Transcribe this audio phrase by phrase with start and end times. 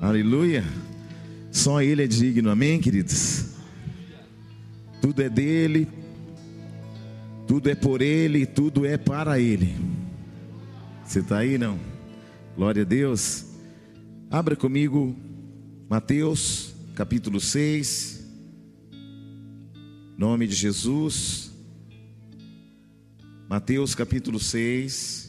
[0.00, 0.64] Aleluia.
[1.50, 3.54] Só Ele é digno, amém, queridos?
[5.02, 5.88] Tudo é dele,
[7.48, 9.74] tudo é por Ele, tudo é para Ele.
[11.04, 11.78] Você está aí, não?
[12.56, 13.46] Glória a Deus.
[14.30, 15.16] Abra comigo
[15.88, 18.24] Mateus capítulo 6.
[20.16, 21.50] Nome de Jesus.
[23.48, 25.27] Mateus capítulo 6.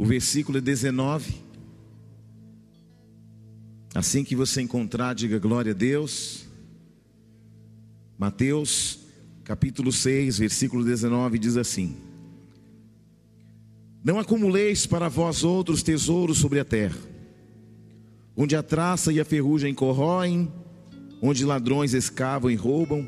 [0.00, 1.34] O versículo é 19.
[3.94, 6.46] Assim que você encontrar, diga glória a Deus.
[8.18, 9.00] Mateus,
[9.44, 11.98] capítulo 6, versículo 19 diz assim:
[14.02, 16.96] Não acumuleis para vós outros tesouros sobre a terra,
[18.34, 20.50] onde a traça e a ferrugem corroem,
[21.20, 23.06] onde ladrões escavam e roubam,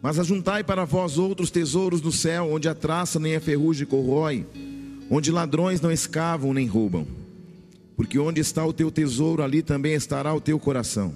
[0.00, 4.46] mas ajuntai para vós outros tesouros no céu, onde a traça nem a ferrugem corrói
[5.10, 7.06] onde ladrões não escavam nem roubam.
[7.96, 11.14] Porque onde está o teu tesouro, ali também estará o teu coração.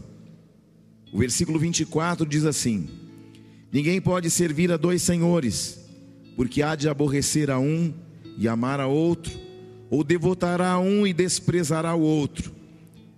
[1.13, 2.89] O versículo 24 diz assim:
[3.71, 5.79] Ninguém pode servir a dois senhores,
[6.35, 7.93] porque há de aborrecer a um
[8.37, 9.33] e amar a outro,
[9.91, 12.51] ou devotará a um e desprezará o outro.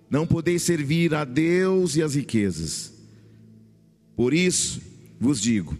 [0.09, 2.93] Não podeis servir a Deus e as riquezas.
[4.15, 4.79] Por isso
[5.19, 5.75] vos digo: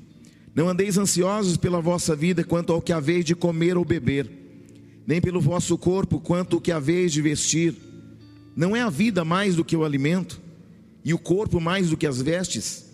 [0.55, 4.44] não andeis ansiosos pela vossa vida quanto ao que haveis de comer ou beber
[5.05, 7.75] nem pelo vosso corpo quanto o que haveis de vestir.
[8.55, 10.41] Não é a vida mais do que o alimento,
[11.03, 12.85] e o corpo mais do que as vestes?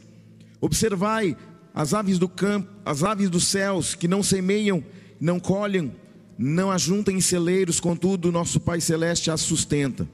[0.60, 1.38] Observai
[1.74, 4.84] as aves do campo, as aves dos céus, que não semeiam,
[5.20, 5.94] não colhem,
[6.38, 10.10] não ajuntam em celeiros, contudo, nosso Pai Celeste as sustenta.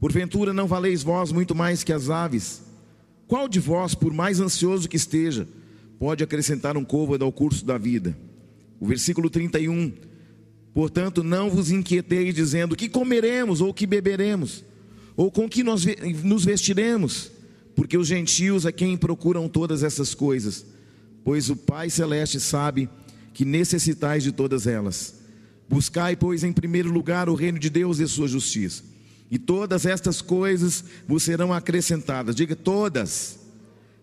[0.00, 2.62] Porventura não valeis vós muito mais que as aves?
[3.28, 5.46] Qual de vós, por mais ansioso que esteja,
[5.98, 8.16] pode acrescentar um côvado ao curso da vida?
[8.80, 9.92] O versículo 31
[10.74, 14.64] Portanto, não vos inquieteis dizendo que comeremos ou que beberemos,
[15.16, 15.84] ou com que nós
[16.24, 17.30] nos vestiremos,
[17.76, 20.66] porque os gentios é quem procuram todas essas coisas,
[21.22, 22.88] pois o Pai celeste sabe
[23.32, 25.14] que necessitais de todas elas.
[25.68, 28.82] Buscai, pois, em primeiro lugar o reino de Deus e sua justiça,
[29.30, 32.34] e todas estas coisas vos serão acrescentadas.
[32.34, 33.38] Diga todas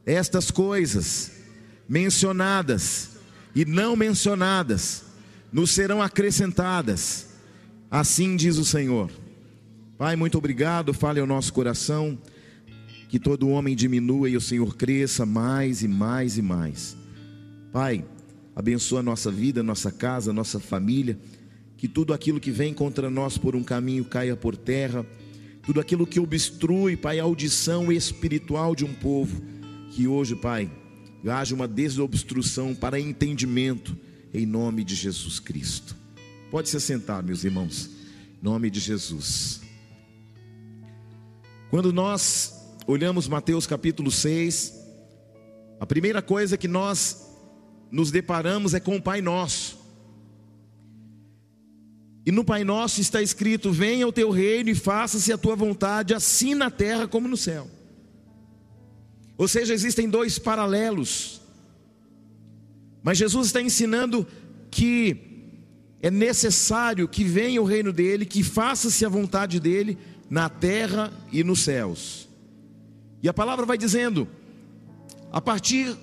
[0.06, 1.32] estas coisas
[1.88, 3.10] mencionadas
[3.54, 5.11] e não mencionadas
[5.52, 7.28] nos serão acrescentadas.
[7.90, 9.12] Assim diz o Senhor.
[9.98, 10.94] Pai, muito obrigado.
[10.94, 12.18] Fale ao nosso coração.
[13.10, 16.96] Que todo homem diminua e o Senhor cresça mais e mais e mais.
[17.74, 18.06] Pai,
[18.56, 21.20] abençoa a nossa vida, nossa casa, nossa família.
[21.76, 25.06] Que tudo aquilo que vem contra nós por um caminho caia por terra.
[25.64, 29.42] Tudo aquilo que obstrui, Pai, a audição espiritual de um povo.
[29.92, 30.72] Que hoje, Pai,
[31.28, 33.98] haja uma desobstrução para entendimento
[34.34, 35.96] em nome de Jesus Cristo.
[36.50, 37.90] Pode se sentar, meus irmãos,
[38.40, 39.62] em nome de Jesus.
[41.70, 42.54] Quando nós
[42.86, 44.74] olhamos Mateus capítulo 6,
[45.80, 47.30] a primeira coisa que nós
[47.92, 49.80] nos deparamos é com o Pai Nosso.
[52.26, 56.14] E no Pai Nosso está escrito: Venha o teu reino e faça-se a tua vontade,
[56.14, 57.68] assim na terra como no céu.
[59.38, 61.41] Ou seja, existem dois paralelos
[63.04, 64.26] mas Jesus está ensinando
[64.70, 65.18] que
[66.02, 69.98] é necessário que venha o reino dele, que faça-se a vontade dele
[70.30, 72.28] na terra e nos céus.
[73.22, 74.28] E a palavra vai dizendo,
[75.32, 75.96] a partir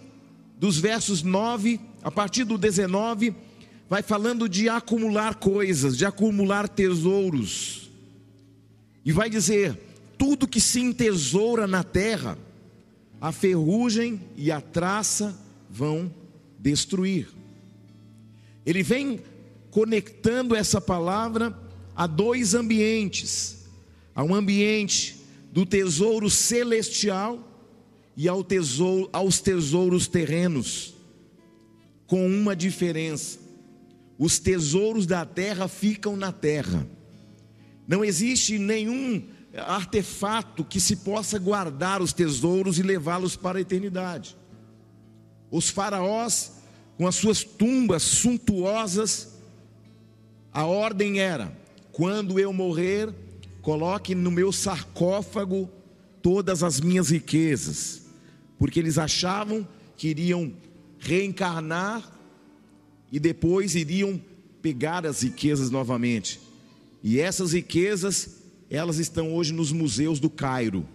[0.58, 3.34] dos versos 9, a partir do 19,
[3.88, 7.90] vai falando de acumular coisas, de acumular tesouros.
[9.04, 9.78] E vai dizer:
[10.16, 12.38] tudo que se entesoura na terra,
[13.20, 15.36] a ferrugem e a traça
[15.70, 16.12] vão
[16.58, 17.28] destruir.
[18.66, 19.20] Ele vem
[19.70, 21.56] conectando essa palavra
[21.94, 23.66] a dois ambientes:
[24.14, 25.16] a um ambiente
[25.52, 27.44] do tesouro celestial
[28.16, 30.94] e ao tesouro, aos tesouros terrenos,
[32.06, 33.38] com uma diferença:
[34.18, 36.86] os tesouros da terra ficam na terra,
[37.86, 39.22] não existe nenhum
[39.56, 44.36] artefato que se possa guardar os tesouros e levá-los para a eternidade.
[45.50, 46.52] Os faraós,
[46.96, 49.28] com as suas tumbas suntuosas,
[50.52, 51.56] a ordem era:
[51.92, 53.12] quando eu morrer,
[53.62, 55.70] coloque no meu sarcófago
[56.22, 58.02] todas as minhas riquezas,
[58.58, 59.66] porque eles achavam
[59.96, 60.52] que iriam
[60.98, 62.12] reencarnar
[63.10, 64.20] e depois iriam
[64.60, 66.40] pegar as riquezas novamente.
[67.02, 68.36] E essas riquezas,
[68.70, 70.86] elas estão hoje nos museus do Cairo.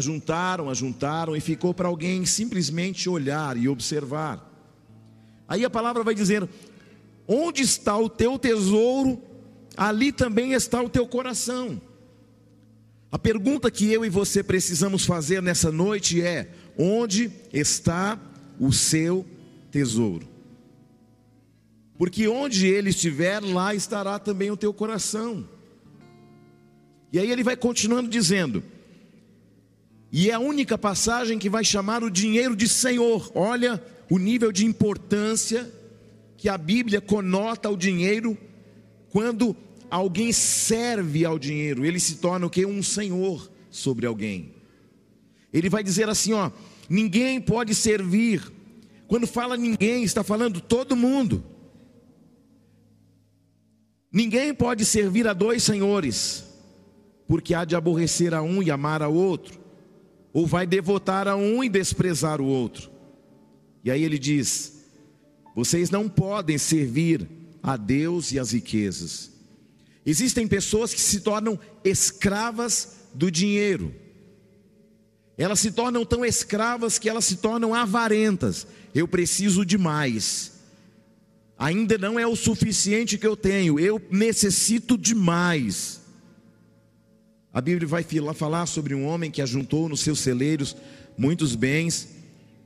[0.00, 4.50] Ajuntaram, ajuntaram e ficou para alguém simplesmente olhar e observar.
[5.46, 6.48] Aí a palavra vai dizer:
[7.28, 9.22] onde está o teu tesouro,
[9.76, 11.78] ali também está o teu coração.
[13.12, 18.18] A pergunta que eu e você precisamos fazer nessa noite é: onde está
[18.58, 19.26] o seu
[19.70, 20.26] tesouro?
[21.98, 25.46] Porque onde ele estiver, lá estará também o teu coração.
[27.12, 28.64] E aí ele vai continuando dizendo:
[30.12, 33.30] e é a única passagem que vai chamar o dinheiro de Senhor.
[33.34, 35.70] Olha o nível de importância
[36.36, 38.36] que a Bíblia conota o dinheiro
[39.10, 39.56] quando
[39.90, 42.64] alguém serve ao dinheiro, ele se torna o que?
[42.64, 44.54] Um senhor sobre alguém.
[45.52, 46.50] Ele vai dizer assim: ó,
[46.88, 48.50] ninguém pode servir.
[49.08, 51.44] Quando fala ninguém, está falando todo mundo.
[54.12, 56.44] Ninguém pode servir a dois senhores,
[57.26, 59.59] porque há de aborrecer a um e amar ao outro,
[60.32, 62.90] ou vai devotar a um e desprezar o outro.
[63.84, 64.84] E aí ele diz:
[65.54, 67.28] vocês não podem servir
[67.62, 69.30] a Deus e as riquezas.
[70.04, 73.94] Existem pessoas que se tornam escravas do dinheiro.
[75.36, 78.66] Elas se tornam tão escravas que elas se tornam avarentas.
[78.94, 80.52] Eu preciso de mais.
[81.58, 83.78] Ainda não é o suficiente que eu tenho.
[83.78, 85.99] Eu necessito de mais.
[87.52, 90.76] A Bíblia vai falar sobre um homem que ajuntou nos seus celeiros
[91.18, 92.08] muitos bens,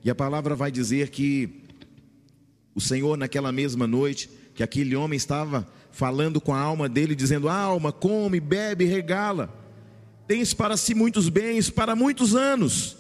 [0.05, 1.63] e a palavra vai dizer que
[2.75, 7.49] o Senhor, naquela mesma noite, que aquele homem estava falando com a alma dele, dizendo:
[7.49, 9.53] Alma, come, bebe, regala.
[10.27, 12.97] Tens para si muitos bens para muitos anos.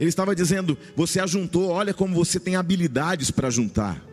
[0.00, 4.04] Ele estava dizendo: Você ajuntou, olha como você tem habilidades para juntar.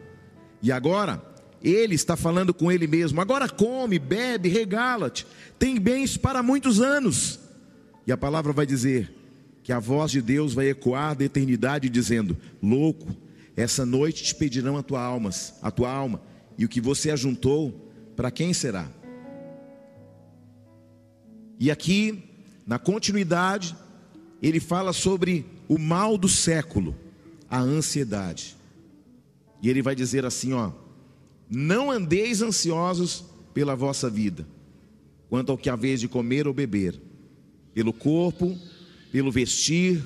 [0.62, 1.22] E agora,
[1.71, 5.25] ele está falando com ele mesmo: Agora come, bebe, regala-te.
[5.57, 7.39] Tem bens para muitos anos.
[8.06, 9.13] E a palavra vai dizer
[9.63, 13.15] que a voz de Deus vai ecoar da eternidade, dizendo: Louco,
[13.56, 15.30] essa noite te pedirão a tua alma,
[15.62, 16.21] a tua alma,
[16.57, 18.89] e o que você ajuntou para quem será?
[21.59, 22.21] E aqui,
[22.68, 23.74] na continuidade,
[24.42, 26.94] ele fala sobre o mal do século,
[27.50, 28.57] a ansiedade.
[29.62, 30.71] E ele vai dizer assim, ó:
[31.55, 33.23] Não andeis ansiosos
[33.53, 34.44] pela vossa vida,
[35.29, 37.00] quanto ao que haveis de comer ou beber,
[37.75, 38.57] pelo corpo,
[39.11, 40.01] pelo vestir.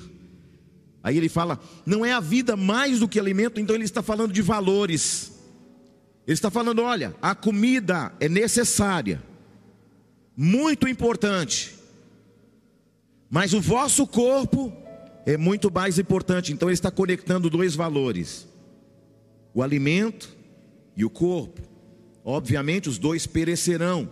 [1.02, 4.30] Aí ele fala: Não é a vida mais do que alimento, então ele está falando
[4.30, 5.32] de valores.
[6.26, 9.22] Ele está falando: olha, a comida é necessária,
[10.36, 11.74] muito importante,
[13.30, 14.70] mas o vosso corpo
[15.24, 16.52] é muito mais importante.
[16.52, 18.46] Então ele está conectando dois valores:
[19.54, 20.36] o alimento
[20.98, 21.62] e o corpo.
[22.24, 24.10] Obviamente, os dois perecerão.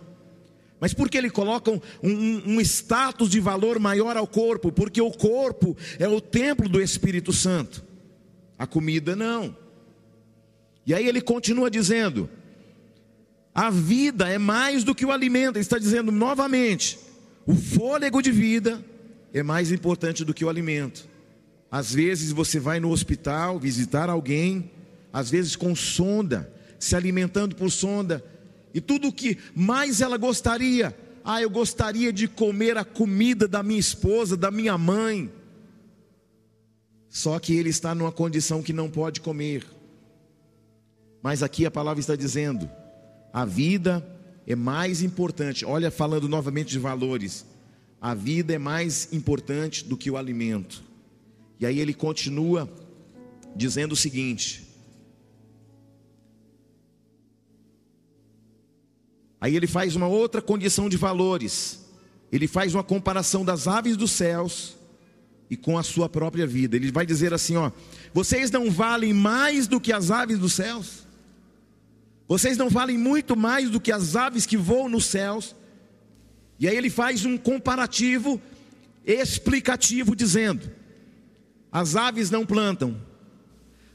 [0.79, 4.71] Mas por que ele coloca um, um, um, status de valor maior ao corpo?
[4.71, 7.83] Porque o corpo é o templo do Espírito Santo,
[8.57, 9.55] a comida não.
[10.85, 12.29] E aí ele continua dizendo:
[13.53, 15.57] a vida é mais do que o alimento.
[15.57, 16.97] Ele está dizendo novamente:
[17.45, 18.83] o fôlego de vida
[19.33, 21.09] é mais importante do que o alimento.
[21.69, 24.71] Às vezes você vai no hospital visitar alguém,
[25.11, 26.49] às vezes com sonda,
[26.79, 28.23] se alimentando por sonda,
[28.73, 33.63] e tudo o que mais ela gostaria, ah, eu gostaria de comer a comida da
[33.63, 35.31] minha esposa, da minha mãe.
[37.09, 39.65] Só que ele está numa condição que não pode comer.
[41.21, 42.69] Mas aqui a palavra está dizendo:
[43.33, 44.07] a vida
[44.45, 45.65] é mais importante.
[45.65, 47.45] Olha, falando novamente de valores.
[47.99, 50.83] A vida é mais importante do que o alimento.
[51.59, 52.69] E aí ele continua
[53.55, 54.66] dizendo o seguinte:
[59.39, 61.85] Aí ele faz uma outra condição de valores.
[62.31, 64.75] Ele faz uma comparação das aves dos céus
[65.49, 66.75] e com a sua própria vida.
[66.75, 67.71] Ele vai dizer assim, ó:
[68.13, 71.07] Vocês não valem mais do que as aves dos céus?
[72.27, 75.55] Vocês não valem muito mais do que as aves que voam nos céus.
[76.59, 78.41] E aí ele faz um comparativo
[79.05, 80.69] explicativo, dizendo:
[81.71, 82.99] as aves não plantam,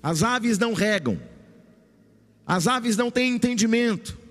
[0.03, 1.21] as aves não regam,
[2.47, 4.22] as aves não têm entendimento.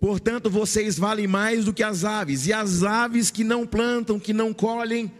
[0.00, 4.32] Portanto, vocês valem mais do que as aves, e as aves que não plantam, que
[4.32, 5.10] não colhem,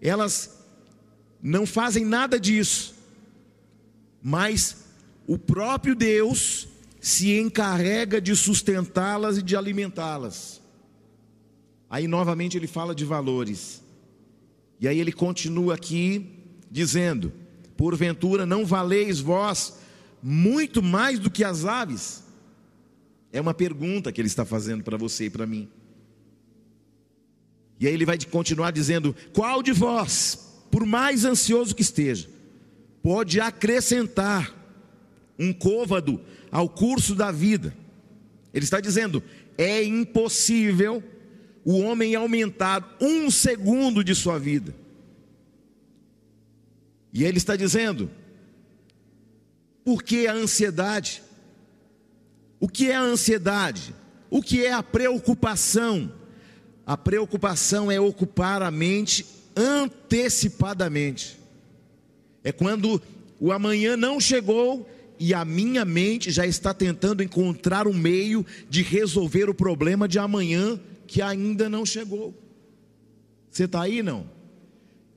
[0.00, 0.58] elas
[1.42, 2.94] não fazem nada disso,
[4.22, 4.84] mas
[5.26, 6.68] o próprio Deus
[7.00, 10.60] se encarrega de sustentá-las e de alimentá-las.
[11.88, 13.82] Aí novamente ele fala de valores.
[14.78, 17.32] E aí ele continua aqui dizendo:
[17.76, 19.78] Porventura não valeis vós
[20.22, 22.22] muito mais do que as aves?
[23.32, 25.68] É uma pergunta que ele está fazendo para você e para mim.
[27.78, 32.28] E aí ele vai continuar dizendo: Qual de vós, por mais ansioso que esteja,
[33.02, 34.54] pode acrescentar
[35.38, 36.20] um côvado
[36.50, 37.74] ao curso da vida.
[38.52, 39.22] Ele está dizendo:
[39.56, 41.02] é impossível
[41.64, 44.74] o homem aumentar um segundo de sua vida.
[47.12, 48.10] E ele está dizendo:
[49.84, 51.22] por que a ansiedade?
[52.60, 53.94] O que é a ansiedade?
[54.28, 56.12] O que é a preocupação?
[56.86, 59.24] A preocupação é ocupar a mente
[59.56, 61.38] antecipadamente.
[62.44, 63.00] É quando
[63.40, 64.88] o amanhã não chegou
[65.18, 70.18] e a minha mente já está tentando encontrar um meio de resolver o problema de
[70.18, 72.34] amanhã que ainda não chegou.
[73.50, 74.30] Você está aí não?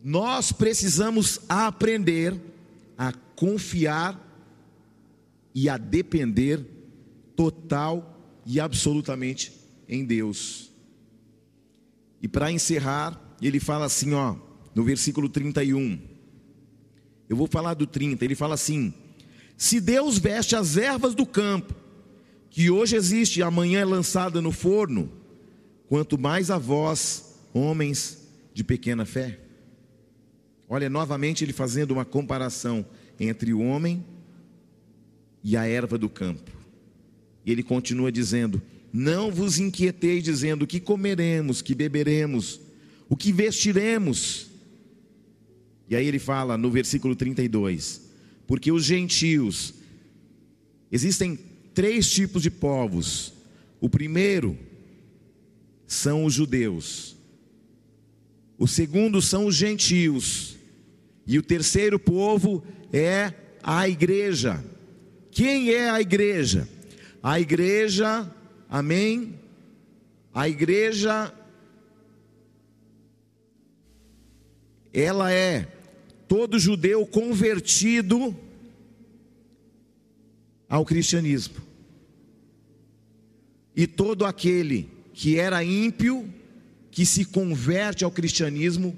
[0.03, 2.35] Nós precisamos aprender
[2.97, 4.19] a confiar
[5.55, 6.72] e a depender
[7.35, 9.51] total e absolutamente
[9.87, 10.71] em Deus.
[12.21, 14.35] E para encerrar, ele fala assim, ó,
[14.73, 15.99] no versículo 31.
[17.29, 18.93] Eu vou falar do 30, ele fala assim:
[19.57, 21.73] se Deus veste as ervas do campo,
[22.49, 25.11] que hoje existe e amanhã é lançada no forno,
[25.87, 29.39] quanto mais a vós, homens de pequena fé.
[30.69, 32.85] Olha, novamente ele fazendo uma comparação
[33.19, 34.05] entre o homem
[35.43, 36.62] e a erva do campo.
[37.45, 42.59] E ele continua dizendo: Não vos inquieteis dizendo o que comeremos, que beberemos,
[43.09, 44.47] o que vestiremos.
[45.89, 48.03] E aí ele fala no versículo 32:
[48.47, 49.73] porque os gentios,
[50.91, 51.39] existem
[51.73, 53.33] três tipos de povos.
[53.79, 54.57] O primeiro
[55.87, 57.15] são os judeus,
[58.57, 60.55] o segundo são os gentios,
[61.27, 64.63] e o terceiro povo é a igreja.
[65.31, 66.67] Quem é a igreja?
[67.23, 68.29] A igreja,
[68.69, 69.39] amém?
[70.33, 71.33] A igreja,
[74.91, 75.65] ela é
[76.27, 78.35] todo judeu convertido
[80.67, 81.55] ao cristianismo.
[83.73, 86.27] E todo aquele que era ímpio,
[86.91, 88.97] que se converte ao cristianismo,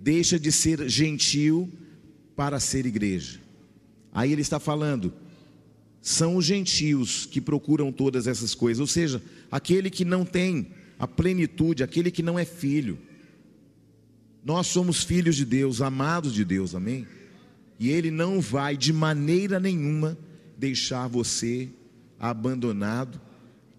[0.00, 1.70] deixa de ser gentil
[2.34, 3.38] para ser igreja.
[4.14, 5.12] Aí ele está falando,
[6.06, 9.20] são os gentios que procuram todas essas coisas, ou seja,
[9.50, 10.68] aquele que não tem
[11.00, 12.96] a plenitude, aquele que não é filho.
[14.44, 17.08] Nós somos filhos de Deus, amados de Deus, amém?
[17.76, 20.16] E Ele não vai de maneira nenhuma
[20.56, 21.68] deixar você
[22.20, 23.20] abandonado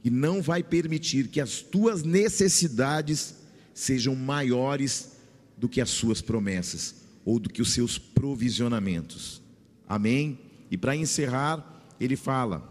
[0.03, 3.35] e não vai permitir que as tuas necessidades
[3.73, 5.13] sejam maiores
[5.57, 6.93] do que as suas promessas
[7.23, 9.41] ou do que os seus provisionamentos.
[9.87, 10.37] Amém?
[10.69, 12.67] E para encerrar, ele fala: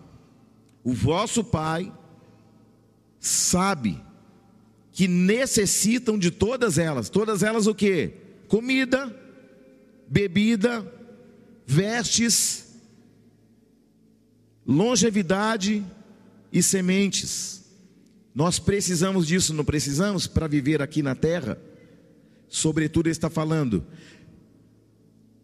[0.82, 1.92] O vosso Pai
[3.18, 4.00] sabe
[4.92, 7.08] que necessitam de todas elas.
[7.08, 8.12] Todas elas o que?
[8.48, 9.14] Comida,
[10.08, 10.90] bebida,
[11.66, 12.76] vestes,
[14.66, 15.84] longevidade
[16.52, 17.64] e sementes.
[18.34, 21.58] Nós precisamos disso, não precisamos para viver aqui na terra?
[22.48, 23.84] Sobretudo ele está falando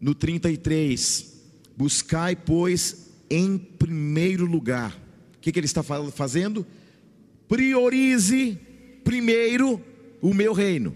[0.01, 1.33] no 33,
[1.77, 3.02] buscai, pois,
[3.33, 4.95] em primeiro lugar.
[5.35, 6.67] O que, que ele está fazendo?
[7.49, 8.59] Priorize
[9.03, 9.81] primeiro
[10.21, 10.95] o meu reino.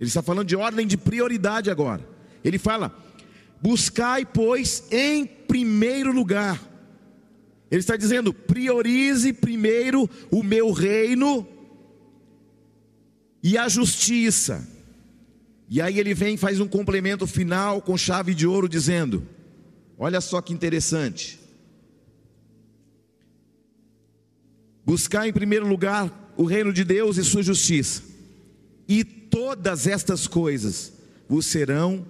[0.00, 2.08] Ele está falando de ordem de prioridade agora.
[2.42, 2.96] Ele fala:
[3.60, 6.60] buscai, pois, em primeiro lugar.
[7.70, 11.46] Ele está dizendo: priorize primeiro o meu reino
[13.42, 14.66] e a justiça.
[15.68, 19.26] E aí ele vem e faz um complemento final com chave de ouro, dizendo:
[20.02, 21.38] olha só que interessante.
[24.84, 28.02] Buscar em primeiro lugar o reino de Deus e sua justiça,
[28.88, 30.92] e todas estas coisas
[31.28, 32.04] vos serão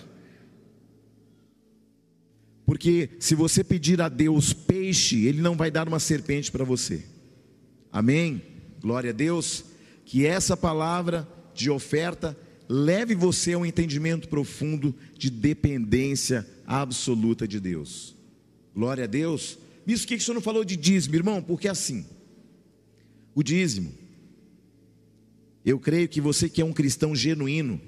[2.67, 7.03] Porque se você pedir a Deus peixe, Ele não vai dar uma serpente para você.
[7.91, 8.58] Amém?
[8.81, 9.65] Glória a Deus.
[10.05, 12.37] Que essa palavra de oferta
[12.69, 18.15] leve você a um entendimento profundo de dependência absoluta de Deus.
[18.75, 19.59] Glória a Deus.
[19.87, 21.43] Isso que o senhor não falou de dízimo, irmão?
[21.43, 22.07] Porque assim,
[23.35, 23.93] o dízimo,
[25.65, 27.81] eu creio que você que é um cristão genuíno,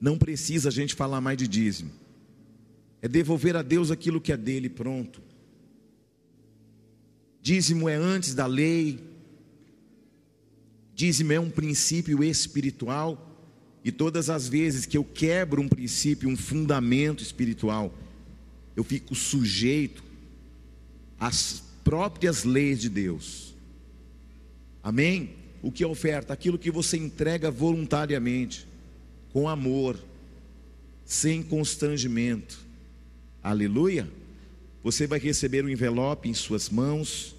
[0.00, 1.90] não precisa a gente falar mais de dízimo.
[3.02, 5.22] É devolver a Deus aquilo que é dele, pronto.
[7.42, 8.98] Dízimo é antes da lei.
[10.96, 13.32] Dízimo é um princípio espiritual
[13.84, 17.94] e todas as vezes que eu quebro um princípio, um fundamento espiritual,
[18.74, 20.02] eu fico sujeito
[21.20, 23.54] às próprias leis de Deus.
[24.82, 25.46] Amém?
[25.66, 26.32] o que é oferta?
[26.32, 28.68] Aquilo que você entrega voluntariamente,
[29.32, 29.98] com amor,
[31.04, 32.56] sem constrangimento.
[33.42, 34.08] Aleluia.
[34.84, 37.34] Você vai receber um envelope em suas mãos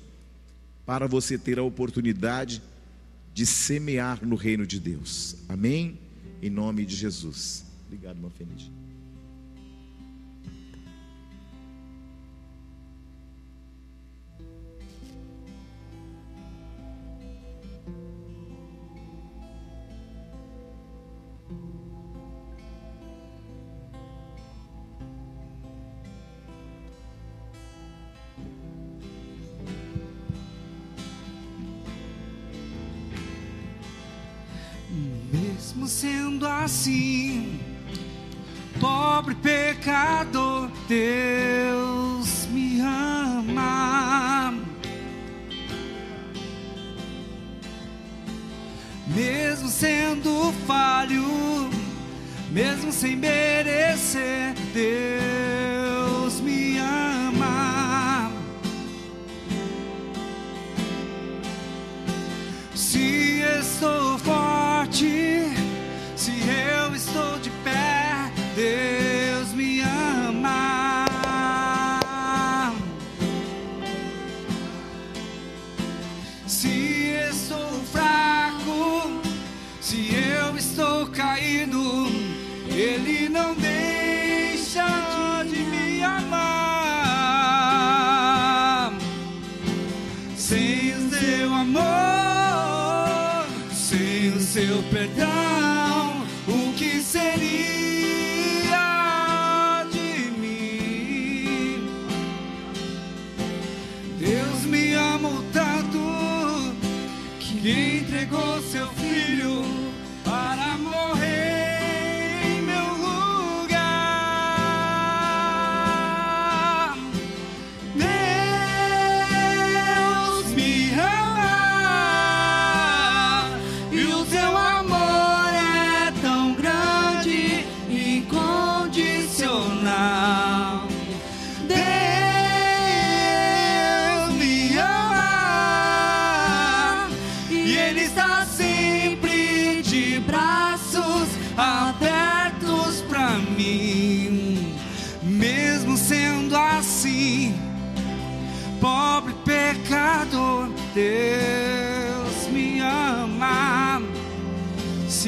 [0.85, 2.61] para você ter a oportunidade de
[3.45, 5.37] semear no reino de Deus.
[5.47, 5.99] Amém?
[6.41, 7.65] Em nome de Jesus.
[7.85, 8.71] Obrigado, irmã Feliz.
[35.87, 37.61] Sendo assim,
[38.77, 44.53] pobre pecador, Deus me ama.
[49.07, 51.69] Mesmo sendo falho,
[52.51, 55.46] mesmo sem merecer, Deus
[94.83, 95.66] perdão,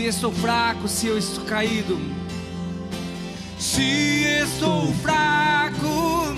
[0.09, 1.99] estou fraco, se eu estou caído,
[3.59, 6.33] se estou fraco,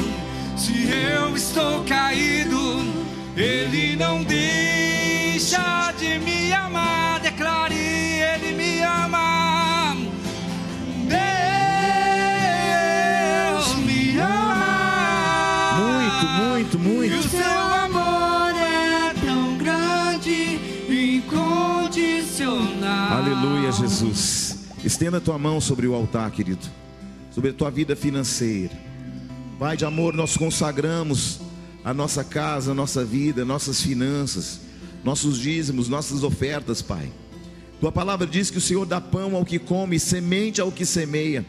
[0.58, 2.84] se eu estou caído,
[3.36, 7.11] Ele não deixa de me amar.
[24.02, 24.58] Jesus.
[24.84, 26.66] Estenda a tua mão sobre o altar, querido,
[27.30, 28.74] sobre a tua vida financeira.
[29.60, 31.40] Pai de amor, nós consagramos
[31.84, 34.62] a nossa casa, a nossa vida, nossas finanças,
[35.04, 37.12] nossos dízimos, nossas ofertas, Pai.
[37.80, 41.46] Tua palavra diz que o Senhor dá pão ao que come, semente ao que semeia.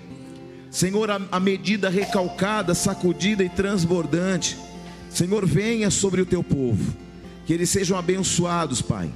[0.70, 4.58] Senhor, a, a medida recalcada, sacudida e transbordante.
[5.08, 6.94] Senhor, venha sobre o teu povo.
[7.46, 9.10] Que eles sejam abençoados, Pai.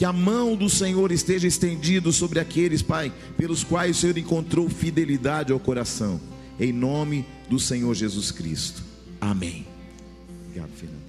[0.00, 4.66] Que a mão do Senhor esteja estendida sobre aqueles, Pai, pelos quais o Senhor encontrou
[4.66, 6.18] fidelidade ao coração.
[6.58, 8.82] Em nome do Senhor Jesus Cristo.
[9.20, 9.66] Amém.
[10.46, 10.99] Obrigado, Fernando.